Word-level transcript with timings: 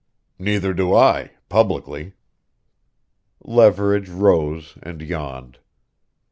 "Neither 0.39 0.73
do 0.73 0.95
I 0.95 1.29
publicly." 1.47 2.13
Leverage 3.43 4.09
rose 4.09 4.75
and 4.81 4.99
yawned. 4.99 5.59